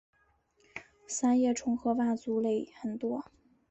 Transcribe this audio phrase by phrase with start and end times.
[1.07, 3.23] 三叶虫和腕足类很多。